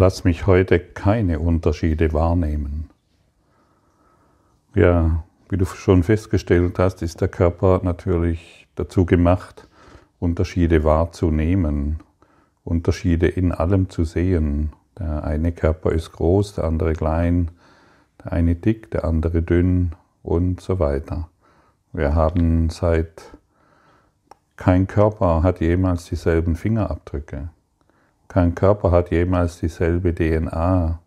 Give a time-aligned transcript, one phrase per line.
[0.00, 2.88] Lass mich heute keine Unterschiede wahrnehmen.
[4.72, 9.66] Ja, wie du schon festgestellt hast, ist der Körper natürlich dazu gemacht,
[10.20, 11.98] Unterschiede wahrzunehmen,
[12.62, 14.72] Unterschiede in allem zu sehen.
[14.96, 17.50] Der eine Körper ist groß, der andere klein,
[18.24, 21.28] der eine dick, der andere dünn und so weiter.
[21.92, 23.36] Wir haben seit
[24.54, 27.48] kein Körper hat jemals dieselben Fingerabdrücke.
[28.28, 31.00] Kein Körper hat jemals dieselbe DNA.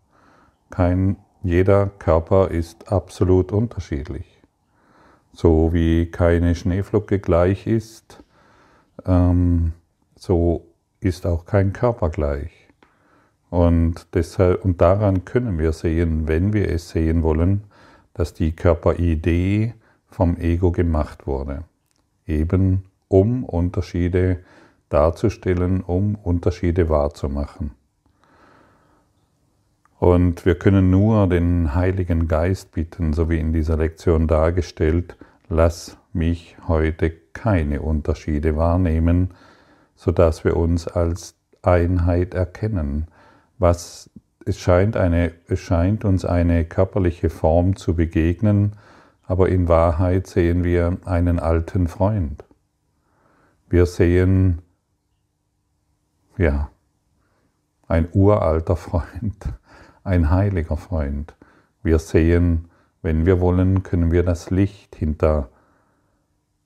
[0.70, 4.26] Kein, jeder Körper ist absolut unterschiedlich.
[5.32, 8.22] So wie keine Schneeflocke gleich ist,
[9.06, 9.72] ähm,
[10.16, 10.66] so
[11.00, 12.50] ist auch kein Körper gleich.
[13.50, 17.64] Und, deshalb, und daran können wir sehen, wenn wir es sehen wollen,
[18.14, 19.74] dass die Körperidee
[20.08, 21.64] vom Ego gemacht wurde.
[22.26, 24.61] Eben um Unterschiede zu
[24.92, 27.72] darzustellen, um Unterschiede wahrzumachen.
[29.98, 35.16] Und wir können nur den Heiligen Geist bitten, so wie in dieser Lektion dargestellt,
[35.48, 39.30] lass mich heute keine Unterschiede wahrnehmen,
[39.94, 43.06] sodass wir uns als Einheit erkennen.
[43.58, 44.10] Was,
[44.44, 48.72] es, scheint eine, es scheint uns eine körperliche Form zu begegnen,
[49.24, 52.44] aber in Wahrheit sehen wir einen alten Freund.
[53.70, 54.62] Wir sehen
[56.38, 56.70] ja,
[57.88, 59.36] ein uralter Freund,
[60.04, 61.34] ein heiliger Freund.
[61.82, 62.70] Wir sehen,
[63.02, 65.48] wenn wir wollen, können wir das Licht hinter,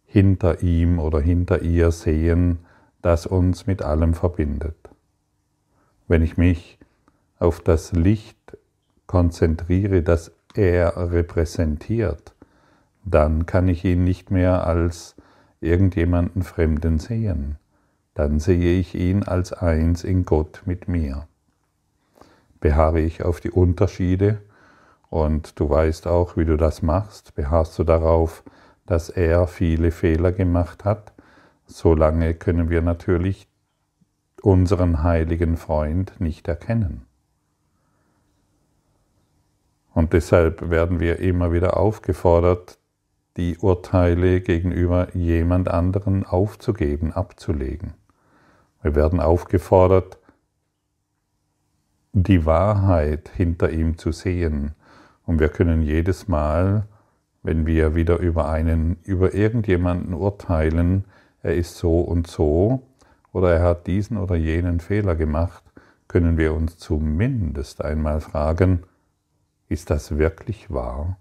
[0.05, 2.61] hinter ihm oder hinter ihr sehen,
[3.03, 4.77] das uns mit allem verbindet.
[6.09, 6.79] Wenn ich mich
[7.39, 8.57] auf das Licht
[9.07, 12.35] konzentriere, das er repräsentiert,
[13.05, 15.17] dann kann ich ihn nicht mehr als
[15.61, 17.59] irgendjemanden Fremden sehen
[18.17, 21.29] dann sehe ich ihn als eins in Gott mit mir.
[22.61, 24.41] Beharre ich auf die Unterschiede
[25.11, 28.43] und du weißt auch, wie du das machst, beharrst du darauf,
[28.87, 31.13] dass er viele Fehler gemacht hat,
[31.67, 33.49] solange können wir natürlich
[34.41, 37.05] unseren heiligen Freund nicht erkennen.
[39.93, 42.79] Und deshalb werden wir immer wieder aufgefordert,
[43.37, 47.93] die Urteile gegenüber jemand anderen aufzugeben, abzulegen.
[48.83, 50.19] Wir werden aufgefordert,
[52.13, 54.73] die Wahrheit hinter ihm zu sehen.
[55.27, 56.87] Und wir können jedes Mal,
[57.43, 61.05] wenn wir wieder über einen, über irgendjemanden urteilen,
[61.43, 62.83] er ist so und so
[63.33, 65.63] oder er hat diesen oder jenen Fehler gemacht,
[66.09, 68.85] können wir uns zumindest einmal fragen,
[69.69, 71.19] ist das wirklich wahr?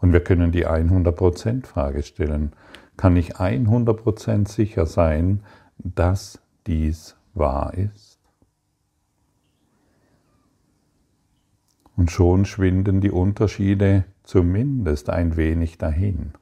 [0.00, 2.52] Und wir können die 100% Frage stellen.
[2.96, 5.42] Kann ich 100% sicher sein,
[5.78, 8.18] dass dies wahr ist?
[11.96, 16.32] Und schon schwinden die Unterschiede zumindest ein wenig dahin.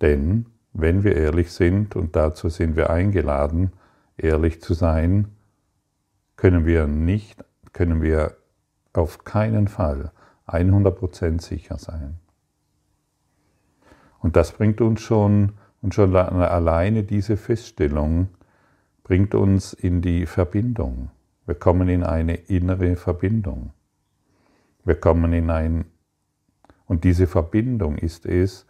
[0.00, 3.72] Denn wenn wir ehrlich sind, und dazu sind wir eingeladen,
[4.16, 5.28] ehrlich zu sein,
[6.36, 8.36] können wir nicht, können wir
[8.92, 10.12] auf keinen Fall
[10.46, 12.18] 100% sicher sein.
[14.20, 18.28] Und das bringt uns schon, und schon alleine diese Feststellung
[19.04, 21.10] bringt uns in die Verbindung.
[21.46, 23.72] Wir kommen in eine innere Verbindung.
[24.84, 25.84] Wir kommen in ein,
[26.86, 28.66] und diese Verbindung ist es,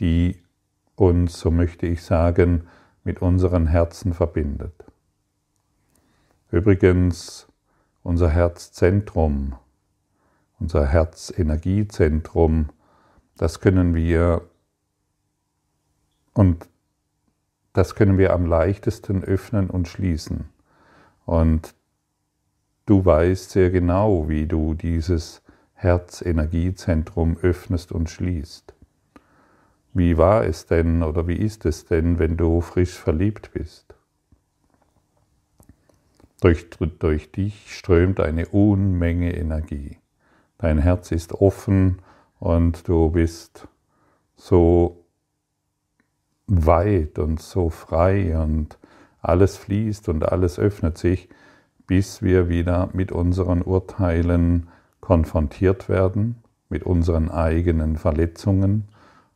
[0.00, 0.40] die
[0.94, 2.68] uns, so möchte ich sagen,
[3.04, 4.72] mit unseren Herzen verbindet.
[6.50, 7.48] Übrigens,
[8.02, 9.54] unser Herzzentrum,
[10.60, 12.68] unser Herzenergiezentrum,
[13.36, 14.42] das können wir
[16.34, 16.68] und
[17.72, 20.48] das können wir am leichtesten öffnen und schließen.
[21.24, 21.74] Und
[22.86, 25.42] du weißt sehr genau, wie du dieses
[25.74, 28.74] Herzenergiezentrum öffnest und schließt.
[29.94, 33.94] Wie war es denn oder wie ist es denn, wenn du frisch verliebt bist?
[36.40, 36.68] Durch,
[36.98, 39.98] durch dich strömt eine Unmenge Energie.
[40.58, 42.00] Dein Herz ist offen
[42.38, 43.68] und du bist
[44.36, 45.01] so
[46.52, 48.78] weit und so frei und
[49.20, 51.28] alles fließt und alles öffnet sich,
[51.86, 54.68] bis wir wieder mit unseren Urteilen
[55.00, 58.88] konfrontiert werden, mit unseren eigenen Verletzungen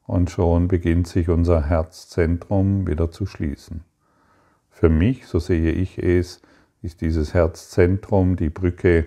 [0.06, 3.82] und schon beginnt sich unser Herzzentrum wieder zu schließen.
[4.70, 6.42] Für mich, so sehe ich es,
[6.82, 9.06] ist dieses Herzzentrum die Brücke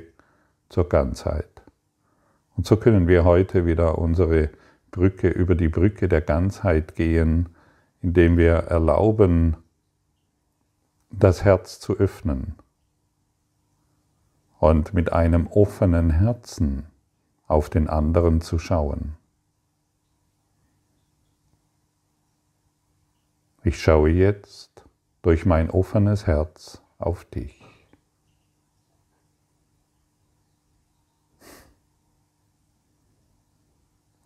[0.68, 1.62] zur Ganzheit.
[2.58, 4.50] Und so können wir heute wieder unsere
[4.92, 7.50] Brücke über die Brücke der Ganzheit gehen,
[8.02, 9.58] indem wir erlauben,
[11.10, 12.56] das Herz zu öffnen.
[14.60, 16.86] und mit einem offenen Herzen
[17.48, 19.16] auf den anderen zu schauen.
[23.64, 24.84] Ich schaue jetzt
[25.22, 27.66] durch mein offenes Herz auf dich.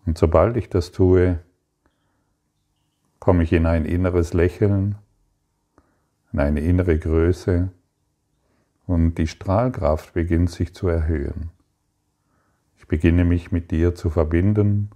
[0.06, 1.40] Und sobald ich das tue,
[3.24, 4.96] komme ich in ein inneres Lächeln,
[6.34, 7.70] in eine innere Größe
[8.86, 11.50] und die Strahlkraft beginnt sich zu erhöhen.
[12.75, 14.90] Ich beginne mich mit dir zu verbinden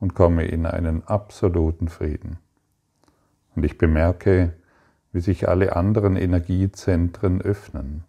[0.00, 2.38] und komme in einen absoluten Frieden.
[3.54, 4.54] Und ich bemerke,
[5.12, 8.04] wie sich alle anderen Energiezentren öffnen.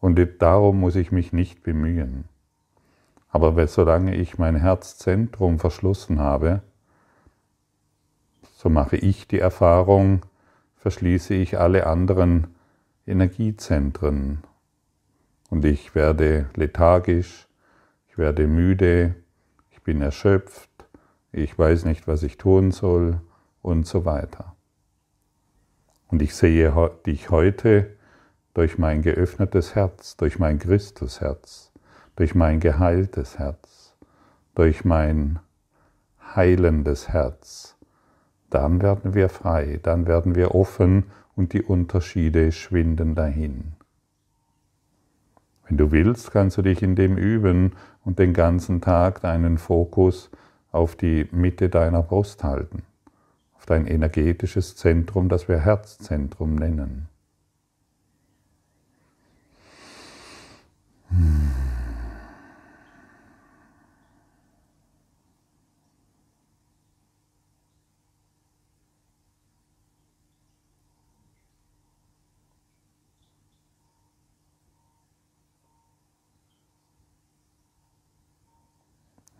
[0.00, 2.24] Und darum muss ich mich nicht bemühen.
[3.28, 6.60] Aber solange ich mein Herzzentrum verschlossen habe,
[8.64, 10.24] so mache ich die Erfahrung,
[10.76, 12.46] verschließe ich alle anderen
[13.06, 14.38] Energiezentren
[15.50, 17.46] und ich werde lethargisch,
[18.08, 19.16] ich werde müde,
[19.70, 20.70] ich bin erschöpft,
[21.30, 23.20] ich weiß nicht, was ich tun soll
[23.60, 24.56] und so weiter.
[26.08, 26.72] Und ich sehe
[27.04, 27.98] dich heute
[28.54, 31.70] durch mein geöffnetes Herz, durch mein Christusherz,
[32.16, 33.94] durch mein geheiltes Herz,
[34.54, 35.38] durch mein
[36.34, 37.73] heilendes Herz.
[38.54, 43.72] Dann werden wir frei, dann werden wir offen und die Unterschiede schwinden dahin.
[45.66, 47.72] Wenn du willst, kannst du dich in dem üben
[48.04, 50.30] und den ganzen Tag deinen Fokus
[50.70, 52.84] auf die Mitte deiner Brust halten,
[53.56, 57.08] auf dein energetisches Zentrum, das wir Herzzentrum nennen.
[61.08, 61.63] Hm.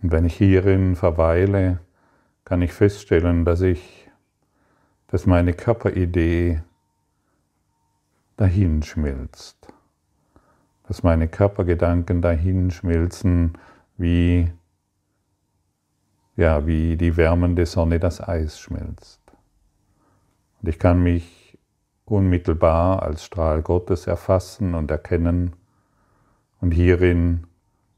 [0.05, 1.81] Und wenn ich hierin verweile,
[2.45, 4.11] kann ich feststellen, dass ich,
[5.07, 6.61] dass meine Körperidee
[8.37, 9.67] dahinschmilzt,
[10.87, 13.57] dass meine Körpergedanken dahinschmilzen
[13.97, 14.53] wie,
[16.37, 19.23] ja, wie die wärmende Sonne das Eis schmilzt.
[20.61, 21.57] Und ich kann mich
[22.05, 25.57] unmittelbar als Strahl Gottes erfassen und erkennen
[26.61, 27.47] und hierin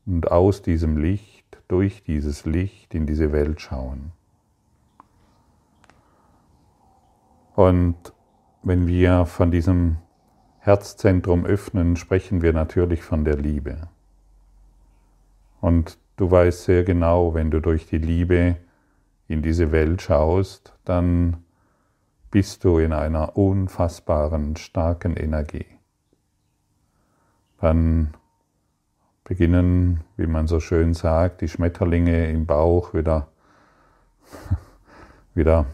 [0.06, 1.36] und aus diesem Licht
[1.69, 4.12] durch dieses Licht in diese Welt schauen.
[7.54, 7.96] Und
[8.62, 9.98] wenn wir von diesem
[10.58, 13.88] Herzzentrum öffnen, sprechen wir natürlich von der Liebe.
[15.60, 18.56] Und du weißt sehr genau, wenn du durch die Liebe
[19.28, 21.44] in diese Welt schaust, dann
[22.31, 25.66] bist du in einer unfassbaren, starken Energie.
[27.60, 28.14] Dann
[29.26, 33.26] beginnen, wie man so schön sagt, die Schmetterlinge im Bauch wieder,
[35.34, 35.67] wieder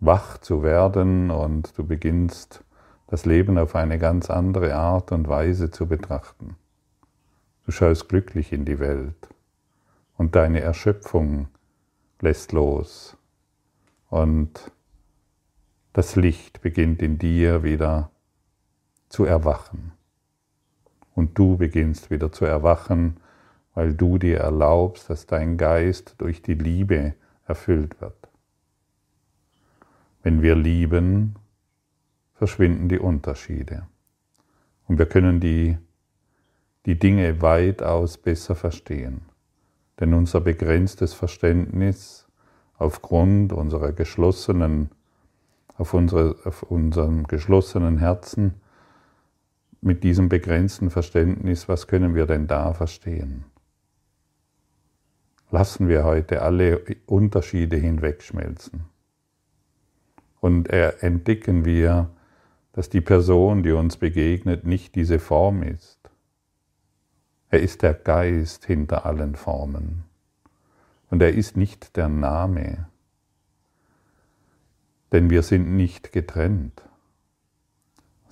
[0.00, 2.62] wach zu werden und du beginnst
[3.06, 6.56] das Leben auf eine ganz andere Art und Weise zu betrachten.
[7.64, 9.28] Du schaust glücklich in die Welt
[10.18, 11.48] und deine Erschöpfung
[12.20, 13.16] lässt los
[14.10, 14.70] und
[15.94, 18.10] das Licht beginnt in dir wieder
[19.08, 19.92] zu erwachen
[21.18, 23.16] und du beginnst wieder zu erwachen,
[23.74, 28.28] weil du dir erlaubst, dass dein Geist durch die Liebe erfüllt wird.
[30.22, 31.34] Wenn wir lieben,
[32.34, 33.88] verschwinden die Unterschiede
[34.86, 35.76] und wir können die,
[36.86, 39.22] die Dinge weitaus besser verstehen.
[39.98, 42.28] Denn unser begrenztes Verständnis
[42.76, 44.90] aufgrund unserer geschlossenen,
[45.76, 48.60] auf, unsere, auf unserem geschlossenen Herzen
[49.80, 53.44] mit diesem begrenzten Verständnis, was können wir denn da verstehen?
[55.50, 58.84] Lassen wir heute alle Unterschiede hinwegschmelzen.
[60.40, 62.10] Und entdecken wir,
[62.72, 65.98] dass die Person, die uns begegnet, nicht diese Form ist.
[67.50, 70.04] Er ist der Geist hinter allen Formen.
[71.10, 72.88] Und er ist nicht der Name.
[75.12, 76.82] Denn wir sind nicht getrennt.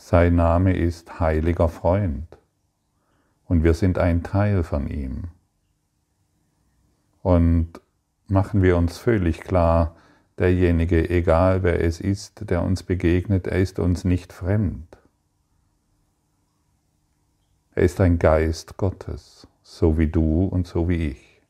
[0.09, 2.39] Sein Name ist heiliger Freund
[3.49, 5.25] und wir sind ein Teil von ihm.
[7.25, 7.81] Und
[8.29, 9.97] machen wir uns völlig klar,
[10.39, 14.97] derjenige, egal wer es ist, der uns begegnet, er ist uns nicht fremd.
[17.75, 21.43] Er ist ein Geist Gottes, so wie du und so wie ich.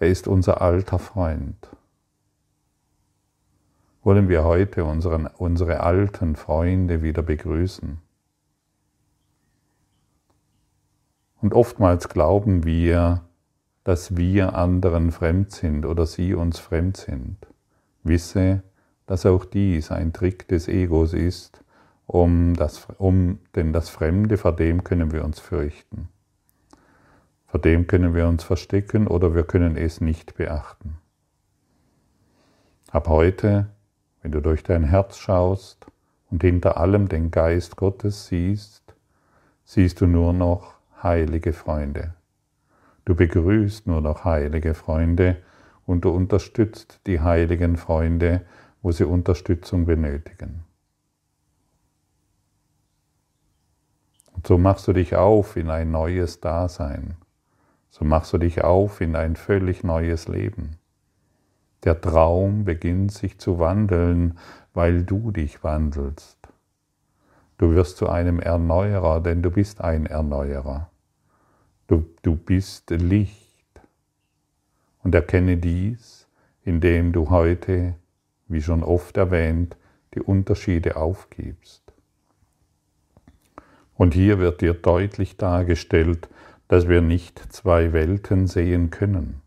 [0.00, 1.68] Er ist unser alter Freund.
[4.04, 7.98] Wollen wir heute unseren, unsere alten Freunde wieder begrüßen.
[11.40, 13.22] Und oftmals glauben wir,
[13.82, 17.36] dass wir anderen fremd sind oder sie uns fremd sind.
[18.02, 18.62] Wisse,
[19.06, 21.62] dass auch dies ein Trick des Egos ist,
[22.06, 26.08] um das, um, denn das Fremde, vor dem können wir uns fürchten.
[27.46, 30.96] Vor dem können wir uns verstecken oder wir können es nicht beachten.
[32.90, 33.68] Ab heute,
[34.24, 35.86] wenn du durch dein Herz schaust
[36.30, 38.94] und hinter allem den Geist Gottes siehst,
[39.66, 42.14] siehst du nur noch heilige Freunde.
[43.04, 45.36] Du begrüßt nur noch heilige Freunde
[45.84, 48.46] und du unterstützt die heiligen Freunde,
[48.80, 50.64] wo sie Unterstützung benötigen.
[54.32, 57.18] Und so machst du dich auf in ein neues Dasein.
[57.90, 60.78] So machst du dich auf in ein völlig neues Leben.
[61.84, 64.38] Der Traum beginnt sich zu wandeln,
[64.72, 66.38] weil du dich wandelst.
[67.58, 70.90] Du wirst zu einem Erneuerer, denn du bist ein Erneuerer.
[71.86, 73.44] Du, du bist Licht.
[75.02, 76.26] Und erkenne dies,
[76.64, 77.94] indem du heute,
[78.48, 79.76] wie schon oft erwähnt,
[80.14, 81.82] die Unterschiede aufgibst.
[83.94, 86.28] Und hier wird dir deutlich dargestellt,
[86.66, 89.43] dass wir nicht zwei Welten sehen können.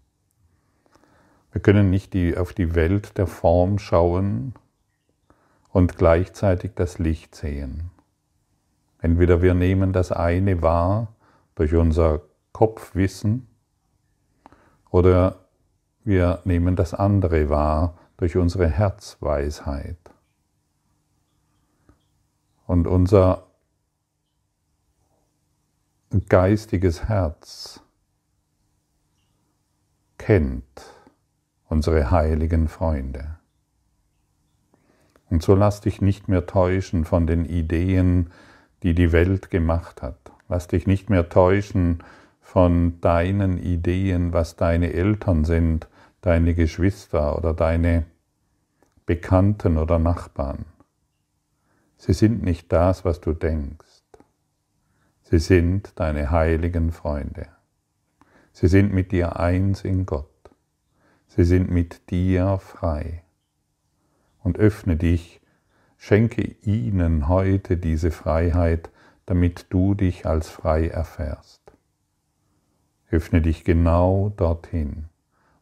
[1.58, 4.54] Wir können nicht die, auf die Welt der Form schauen
[5.70, 7.90] und gleichzeitig das Licht sehen.
[9.02, 11.16] Entweder wir nehmen das eine wahr
[11.56, 12.22] durch unser
[12.52, 13.48] Kopfwissen
[14.92, 15.48] oder
[16.04, 19.98] wir nehmen das andere wahr durch unsere Herzweisheit.
[22.68, 23.48] Und unser
[26.30, 27.82] geistiges Herz
[30.20, 30.97] kennt
[31.70, 33.38] unsere heiligen Freunde.
[35.30, 38.32] Und so lass dich nicht mehr täuschen von den Ideen,
[38.84, 40.32] die die Welt gemacht hat.
[40.48, 42.04] Lass dich nicht mehr täuschen
[42.42, 45.88] von deinen Ideen, was deine Eltern sind,
[46.22, 48.06] deine Geschwister oder deine
[49.06, 50.66] Bekannten oder Nachbarn.
[51.98, 54.04] Sie sind nicht das, was du denkst.
[55.24, 57.48] Sie sind deine heiligen Freunde.
[58.54, 60.37] Sie sind mit dir eins in Gott.
[61.38, 63.22] Sie sind mit dir frei.
[64.42, 65.40] Und öffne dich,
[65.96, 68.90] schenke ihnen heute diese Freiheit,
[69.28, 71.62] damit du dich als frei erfährst.
[73.12, 75.10] Öffne dich genau dorthin.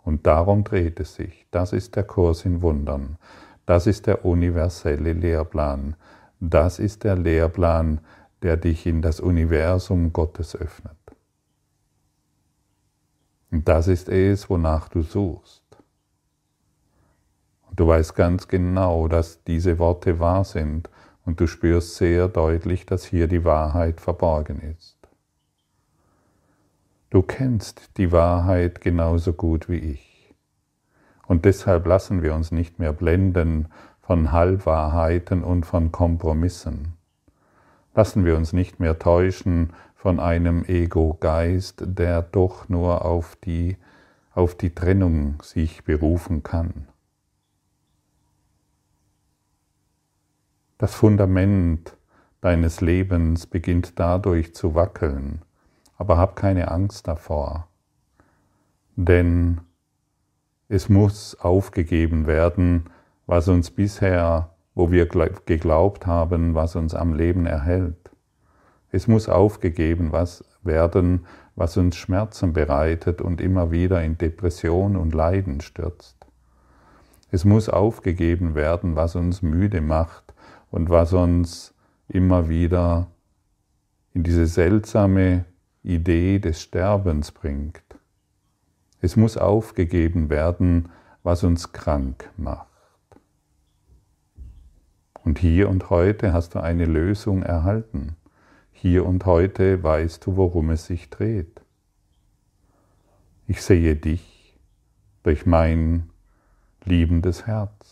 [0.02, 1.46] Und darum dreht es sich.
[1.52, 3.18] Das ist der Kurs in Wundern.
[3.66, 5.98] Das ist der universelle Lehrplan.
[6.40, 8.00] Das ist der Lehrplan,
[8.44, 10.96] der dich in das Universum Gottes öffnet.
[13.52, 15.65] Und das ist es, wonach du suchst.
[17.76, 20.90] Du weißt ganz genau, dass diese Worte wahr sind
[21.26, 24.98] und du spürst sehr deutlich, dass hier die Wahrheit verborgen ist.
[27.10, 30.34] Du kennst die Wahrheit genauso gut wie ich.
[31.28, 33.68] Und deshalb lassen wir uns nicht mehr blenden
[34.02, 36.94] von Halbwahrheiten und von Kompromissen.
[37.94, 43.76] Lassen wir uns nicht mehr täuschen von einem Ego-Geist, der doch nur auf die,
[44.34, 46.88] auf die Trennung sich berufen kann.
[50.78, 51.98] Das Fundament
[52.42, 55.42] deines Lebens beginnt dadurch zu wackeln,
[55.98, 57.68] aber hab keine Angst davor,
[58.96, 59.62] denn
[60.68, 62.90] es muss aufgegeben werden,
[63.26, 68.12] was uns bisher wo wir geglaubt haben, was uns am Leben erhält.
[68.92, 75.14] Es muss aufgegeben was werden, was uns Schmerzen bereitet und immer wieder in Depression und
[75.14, 76.18] Leiden stürzt.
[77.32, 80.34] Es muss aufgegeben werden, was uns müde macht
[80.76, 81.74] und was uns
[82.10, 83.08] immer wieder
[84.14, 85.46] in diese seltsame
[85.84, 87.82] Idee des Sterbens bringt.
[89.00, 90.90] Es muss aufgegeben werden,
[91.24, 92.68] was uns krank macht.
[95.24, 98.18] Und hier und heute hast du eine Lösung erhalten.
[98.74, 101.62] Hier und heute weißt du, worum es sich dreht.
[103.48, 104.60] Ich sehe dich
[105.24, 106.10] durch mein
[106.84, 107.85] liebendes Herz.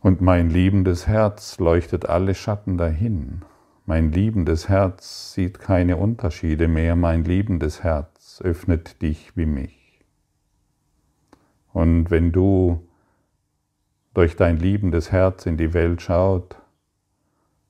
[0.00, 3.42] Und mein liebendes Herz leuchtet alle Schatten dahin.
[3.84, 6.94] Mein liebendes Herz sieht keine Unterschiede mehr.
[6.94, 10.04] Mein liebendes Herz öffnet dich wie mich.
[11.72, 12.86] Und wenn du
[14.14, 16.56] durch dein liebendes Herz in die Welt schaut,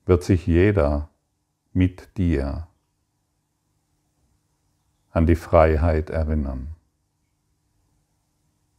[0.07, 1.09] wird sich jeder
[1.73, 2.69] mit dir
[5.11, 6.75] an die Freiheit erinnern.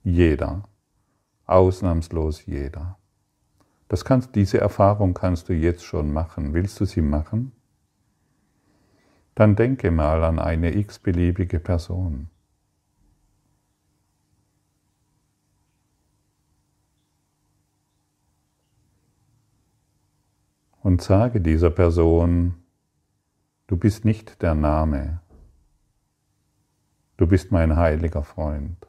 [0.04, 0.64] Jeder.
[1.46, 2.99] Ausnahmslos jeder.
[3.90, 6.54] Das kannst, diese Erfahrung kannst du jetzt schon machen.
[6.54, 7.52] Willst du sie machen?
[9.34, 12.30] Dann denke mal an eine x-beliebige Person.
[20.82, 22.56] Und sage dieser Person,
[23.68, 25.20] du bist nicht der Name,
[27.18, 28.88] du bist mein heiliger Freund,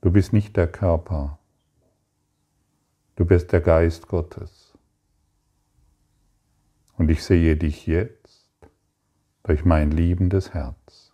[0.00, 1.38] du bist nicht der Körper,
[3.16, 4.72] Du bist der Geist Gottes.
[6.96, 8.48] Und ich sehe dich jetzt
[9.44, 11.12] durch mein liebendes Herz.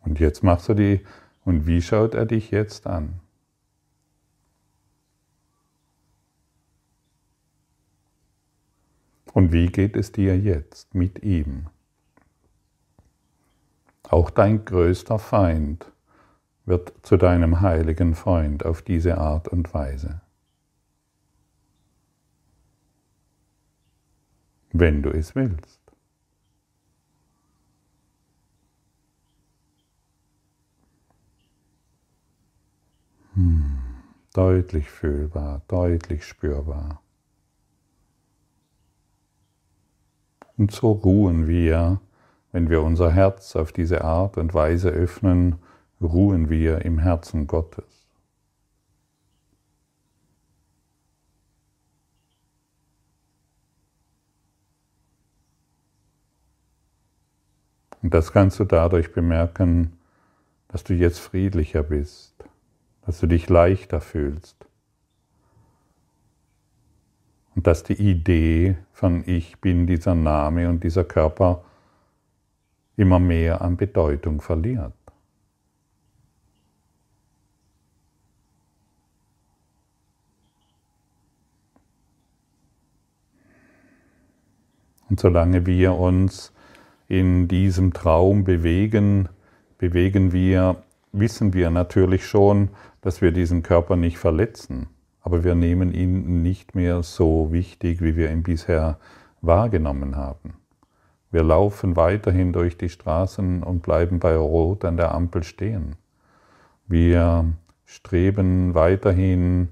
[0.00, 1.04] Und jetzt machst du die
[1.48, 3.20] und wie schaut er dich jetzt an?
[9.32, 11.68] Und wie geht es dir jetzt mit ihm?
[14.10, 15.90] Auch dein größter Feind
[16.66, 20.20] wird zu deinem heiligen Freund auf diese Art und Weise.
[24.72, 25.77] Wenn du es willst.
[34.32, 37.02] Deutlich fühlbar, deutlich spürbar.
[40.56, 42.00] Und so ruhen wir,
[42.50, 45.56] wenn wir unser Herz auf diese Art und Weise öffnen,
[46.00, 48.08] ruhen wir im Herzen Gottes.
[58.02, 59.92] Und das kannst du dadurch bemerken,
[60.68, 62.27] dass du jetzt friedlicher bist,
[63.08, 64.66] dass du dich leichter fühlst.
[67.54, 71.64] Und dass die Idee von Ich bin dieser Name und dieser Körper
[72.98, 74.92] immer mehr an Bedeutung verliert.
[85.08, 86.52] Und solange wir uns
[87.08, 89.30] in diesem Traum bewegen,
[89.78, 90.82] bewegen wir,
[91.20, 94.88] wissen wir natürlich schon, dass wir diesen Körper nicht verletzen,
[95.20, 98.98] aber wir nehmen ihn nicht mehr so wichtig, wie wir ihn bisher
[99.40, 100.54] wahrgenommen haben.
[101.30, 105.96] Wir laufen weiterhin durch die Straßen und bleiben bei Rot an der Ampel stehen.
[106.86, 107.44] Wir
[107.84, 109.68] streben weiterhin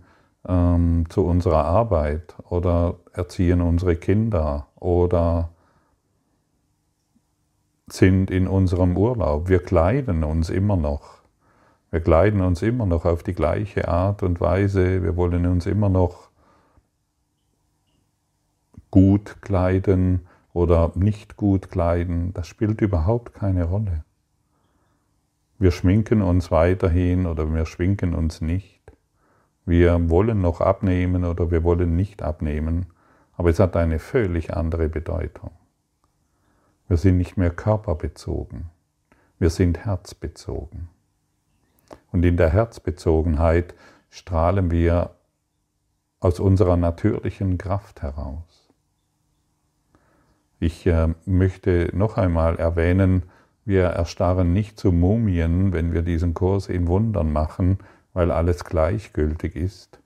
[0.46, 5.50] ähm, zu unserer Arbeit oder erziehen unsere Kinder oder
[7.88, 9.48] sind in unserem Urlaub.
[9.48, 11.15] Wir kleiden uns immer noch.
[11.90, 15.02] Wir kleiden uns immer noch auf die gleiche Art und Weise.
[15.02, 16.30] Wir wollen uns immer noch
[18.90, 22.32] gut kleiden oder nicht gut kleiden.
[22.34, 24.04] Das spielt überhaupt keine Rolle.
[25.58, 28.76] Wir schminken uns weiterhin oder wir schminken uns nicht.
[29.64, 32.86] Wir wollen noch abnehmen oder wir wollen nicht abnehmen,
[33.36, 35.50] aber es hat eine völlig andere Bedeutung.
[36.88, 38.66] Wir sind nicht mehr körperbezogen,
[39.40, 40.88] wir sind herzbezogen.
[42.16, 43.74] Und in der Herzbezogenheit
[44.08, 45.16] strahlen wir
[46.18, 48.70] aus unserer natürlichen Kraft heraus.
[50.58, 53.24] Ich äh, möchte noch einmal erwähnen,
[53.66, 57.80] wir erstarren nicht zu Mumien, wenn wir diesen Kurs in Wundern machen,
[58.14, 60.00] weil alles gleichgültig ist.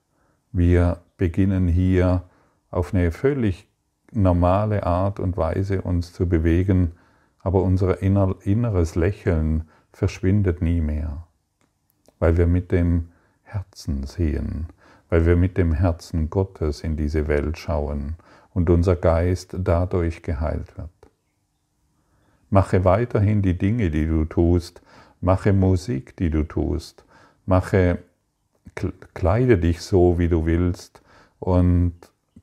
[0.51, 2.23] Wir beginnen hier
[2.71, 3.69] auf eine völlig
[4.11, 6.91] normale Art und Weise uns zu bewegen,
[7.39, 11.25] aber unser inneres Lächeln verschwindet nie mehr
[12.21, 13.09] weil wir mit dem
[13.43, 14.67] Herzen sehen,
[15.09, 18.15] weil wir mit dem Herzen Gottes in diese Welt schauen
[18.53, 20.89] und unser Geist dadurch geheilt wird.
[22.51, 24.83] Mache weiterhin die Dinge, die du tust,
[25.19, 27.05] mache Musik, die du tust,
[27.47, 27.97] mache,
[29.15, 31.01] kleide dich so, wie du willst
[31.39, 31.93] und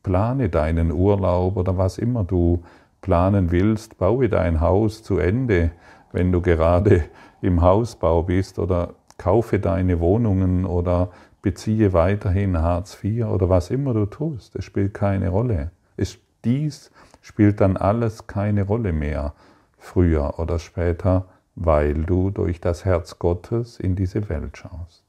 [0.02, 2.64] plane deinen Urlaub oder was immer du
[3.00, 5.70] planen willst, baue dein Haus zu Ende,
[6.10, 7.04] wenn du gerade
[7.42, 11.10] im Hausbau bist oder kaufe deine Wohnungen oder
[11.42, 14.56] beziehe weiterhin Hartz IV oder was immer du tust.
[14.56, 15.70] Es spielt keine Rolle.
[15.96, 19.34] Es, dies spielt dann alles keine Rolle mehr,
[19.76, 25.04] früher oder später, weil du durch das Herz Gottes in diese Welt schaust.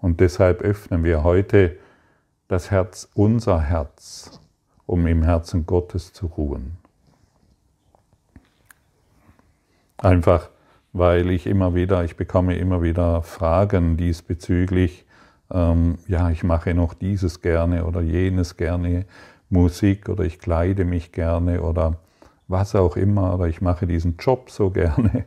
[0.00, 1.76] Und deshalb öffnen wir heute
[2.48, 4.40] das Herz, unser Herz,
[4.86, 6.76] um im Herzen Gottes zu ruhen.
[9.98, 10.50] Einfach
[10.96, 15.04] weil ich immer wieder, ich bekomme immer wieder Fragen diesbezüglich,
[15.52, 19.04] ähm, ja, ich mache noch dieses gerne oder jenes gerne,
[19.50, 21.98] Musik oder ich kleide mich gerne oder
[22.48, 25.26] was auch immer oder ich mache diesen Job so gerne.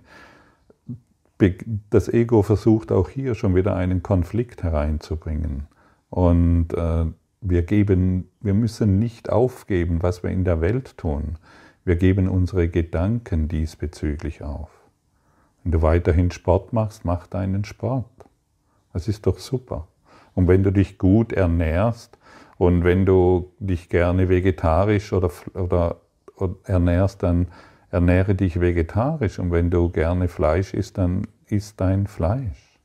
[1.90, 5.68] Das Ego versucht auch hier schon wieder einen Konflikt hereinzubringen.
[6.10, 7.06] Und äh,
[7.42, 11.38] wir, geben, wir müssen nicht aufgeben, was wir in der Welt tun.
[11.86, 14.79] Wir geben unsere Gedanken diesbezüglich auf.
[15.64, 18.06] Wenn du weiterhin Sport machst, mach deinen Sport.
[18.94, 19.88] Das ist doch super.
[20.36, 22.18] Und wenn du dich gut ernährst
[22.58, 25.98] und wenn du dich gerne vegetarisch oder, oder,
[26.36, 27.48] oder ernährst, dann
[27.92, 29.40] ernähre dich vegetarisch.
[29.40, 32.80] Und wenn du gerne Fleisch isst, dann isst dein Fleisch.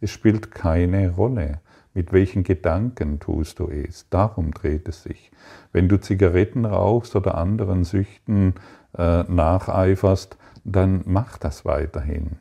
[0.00, 1.60] Es spielt keine Rolle,
[1.94, 4.08] mit welchen Gedanken tust du es.
[4.10, 5.30] Darum dreht es sich.
[5.72, 8.54] Wenn du Zigaretten rauchst oder anderen Süchten
[8.96, 10.36] äh, nacheiferst,
[10.72, 12.38] dann mach das weiterhin.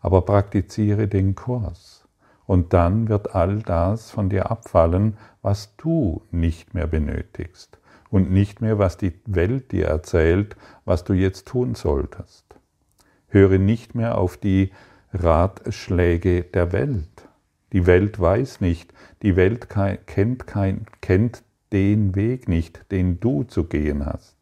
[0.00, 2.04] Aber praktiziere den Kurs.
[2.46, 7.78] Und dann wird all das von dir abfallen, was du nicht mehr benötigst.
[8.10, 12.44] Und nicht mehr, was die Welt dir erzählt, was du jetzt tun solltest.
[13.28, 14.72] Höre nicht mehr auf die
[15.12, 17.28] Ratschläge der Welt.
[17.72, 19.68] Die Welt weiß nicht, die Welt
[20.06, 24.39] kennt, kein, kennt den Weg nicht, den du zu gehen hast.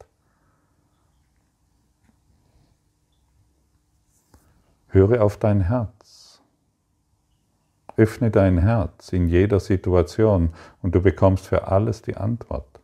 [4.88, 6.40] Höre auf dein Herz.
[7.96, 10.50] Öffne dein Herz in jeder Situation
[10.82, 12.80] und du bekommst für alles die Antwort.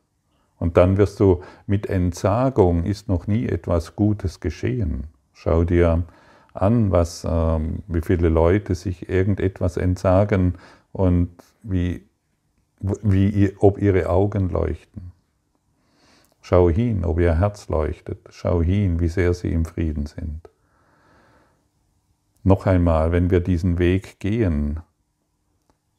[0.58, 5.08] Und dann wirst du mit Entsagung ist noch nie etwas Gutes geschehen.
[5.32, 6.04] Schau dir
[6.52, 10.54] an, was, ähm, wie viele Leute sich irgendetwas entsagen
[10.92, 11.30] und
[11.62, 12.06] wie,
[12.80, 15.12] wie, ob ihre Augen leuchten.
[16.40, 18.18] Schau hin, ob ihr Herz leuchtet.
[18.30, 20.50] Schau hin, wie sehr sie im Frieden sind.
[22.46, 24.80] Noch einmal, wenn wir diesen Weg gehen,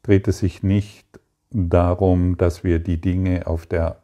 [0.04, 1.08] dreht es sich nicht
[1.50, 4.04] darum, dass wir die Dinge auf der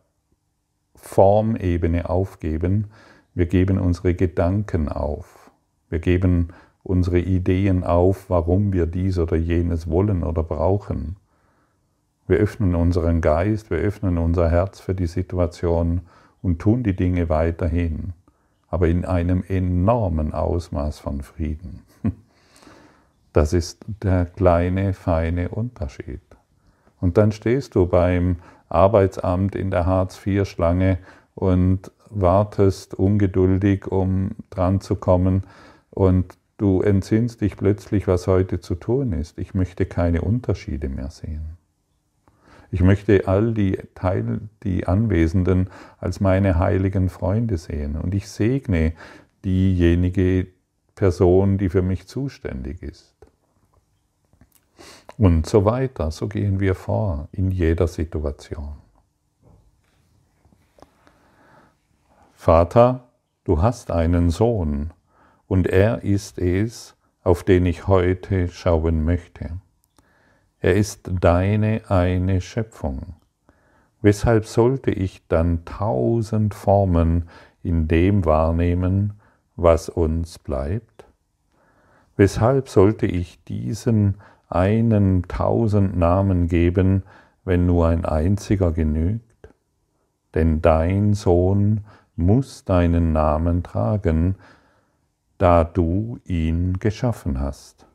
[0.95, 2.88] Formebene aufgeben,
[3.36, 5.51] wir geben unsere Gedanken auf,
[5.89, 6.47] wir geben
[6.82, 11.17] unsere Ideen auf, warum wir dies oder jenes wollen oder brauchen.
[12.27, 16.01] Wir öffnen unseren Geist, wir öffnen unser Herz für die Situation
[16.41, 18.13] und tun die Dinge weiterhin,
[18.67, 21.82] aber in einem enormen Ausmaß von Frieden.
[23.34, 26.22] Das ist der kleine, feine Unterschied.
[27.00, 28.38] Und dann stehst du beim
[28.70, 30.98] Arbeitsamt in der Hartz-IV-Schlange
[31.36, 35.44] und wartest ungeduldig, um dran zu kommen
[35.89, 39.39] und du entsinnst dich plötzlich, was heute zu tun ist.
[39.39, 41.58] Ich möchte keine Unterschiede mehr sehen.
[42.70, 48.94] Ich möchte all die Teil, die Anwesenden als meine heiligen Freunde sehen und ich segne
[49.44, 50.48] diejenige
[50.96, 53.11] Person, die für mich zuständig ist.
[55.21, 58.73] Und so weiter, so gehen wir vor in jeder Situation.
[62.34, 63.03] Vater,
[63.43, 64.89] du hast einen Sohn,
[65.47, 69.60] und er ist es, auf den ich heute schauen möchte.
[70.60, 73.13] Er ist deine eine Schöpfung.
[74.01, 77.29] Weshalb sollte ich dann tausend Formen
[77.62, 79.19] in dem wahrnehmen,
[79.55, 81.05] was uns bleibt?
[82.17, 84.15] Weshalb sollte ich diesen
[84.51, 87.03] einen tausend Namen geben,
[87.43, 89.49] wenn nur ein einziger genügt?
[90.33, 91.81] Denn dein Sohn
[92.15, 94.35] muss deinen Namen tragen,
[95.37, 97.85] da du ihn geschaffen hast.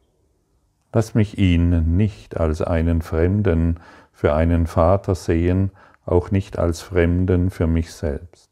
[0.92, 3.80] Lass mich ihn nicht als einen Fremden
[4.12, 5.70] für einen Vater sehen,
[6.06, 8.50] auch nicht als Fremden für mich selbst.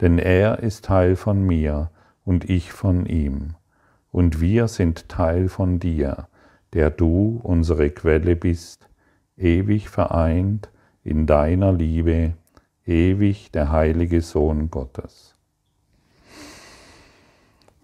[0.00, 1.90] Denn er ist Teil von mir
[2.24, 3.54] und ich von ihm,
[4.10, 6.28] und wir sind Teil von dir,
[6.72, 8.88] der du unsere Quelle bist,
[9.36, 10.70] ewig vereint
[11.04, 12.34] in deiner Liebe,
[12.84, 15.34] ewig der heilige Sohn Gottes.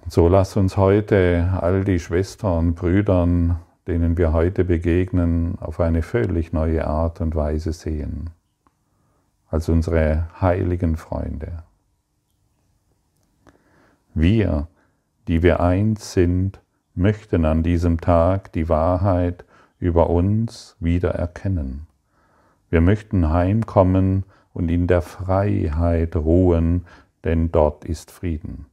[0.08, 6.02] So lass uns heute all die Schwestern und Brüdern, denen wir heute begegnen, auf eine
[6.02, 8.30] völlig neue Art und Weise sehen,
[9.48, 11.62] als unsere heiligen Freunde.
[14.14, 14.68] Wir,
[15.28, 16.61] die wir eins sind,
[16.94, 19.44] möchten an diesem Tag die Wahrheit
[19.78, 21.86] über uns wieder erkennen.
[22.70, 26.84] Wir möchten heimkommen und in der Freiheit ruhen,
[27.24, 28.66] denn dort ist Frieden.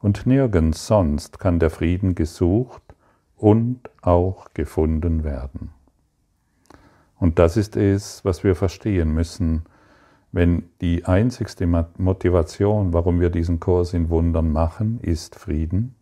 [0.00, 2.82] Und nirgends sonst kann der Frieden gesucht
[3.36, 5.70] und auch gefunden werden.
[7.18, 9.64] Und das ist es, was wir verstehen müssen,
[10.30, 11.66] wenn die einzigste
[11.96, 15.94] Motivation, warum wir diesen Kurs in Wundern machen, ist Frieden,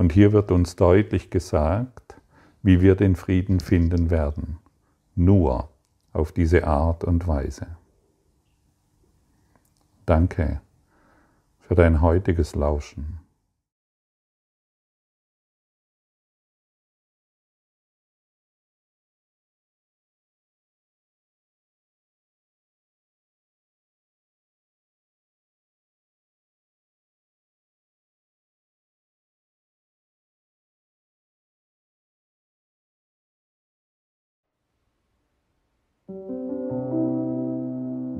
[0.00, 2.16] Und hier wird uns deutlich gesagt,
[2.62, 4.58] wie wir den Frieden finden werden.
[5.14, 5.68] Nur
[6.14, 7.66] auf diese Art und Weise.
[10.06, 10.62] Danke
[11.58, 13.20] für dein heutiges Lauschen.